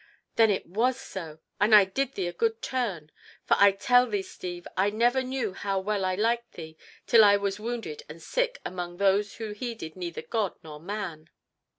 "Then 0.35 0.49
it 0.49 0.65
was 0.65 0.99
so! 0.99 1.41
And 1.59 1.75
I 1.75 1.85
did 1.85 2.13
thee 2.15 2.25
a 2.25 2.33
good 2.33 2.59
turn! 2.63 3.11
For 3.45 3.55
I 3.59 3.71
tell 3.71 4.07
thee, 4.07 4.23
Steve, 4.23 4.67
I 4.75 4.89
never 4.89 5.21
knew 5.21 5.53
how 5.53 5.79
well 5.79 6.05
I 6.05 6.15
liked 6.15 6.53
thee 6.53 6.75
till 7.05 7.23
I 7.23 7.37
was 7.37 7.59
wounded 7.59 8.01
and 8.09 8.19
sick 8.19 8.59
among 8.65 8.97
those 8.97 9.35
who 9.35 9.51
heeded 9.51 9.95
neither 9.95 10.23
God 10.23 10.55
nor 10.63 10.79
man! 10.79 11.29